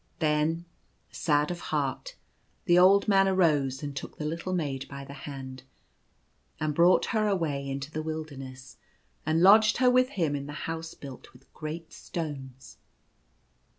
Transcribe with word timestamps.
Then, 0.17 0.65
sad 1.11 1.51
of 1.51 1.59
heart, 1.69 2.15
the 2.65 2.79
old 2.79 3.07
man 3.07 3.27
arose, 3.27 3.83
and 3.83 3.95
took 3.95 4.17
the 4.17 4.25
little 4.25 4.51
maid 4.51 4.87
by 4.87 5.05
the 5.05 5.13
hand, 5.29 5.61
and 6.59 6.73
brought 6.73 7.05
her 7.13 7.27
away 7.27 7.69
into 7.69 7.91
the 7.91 8.01
wilderness; 8.01 8.77
and 9.27 9.43
lodged 9.43 9.77
her 9.77 9.91
with 9.91 10.09
him 10.17 10.35
in 10.35 10.47
the 10.47 10.53
house 10.65 10.95
built 10.95 11.31
with 11.33 11.53
great 11.53 11.93
stones. 11.93 12.77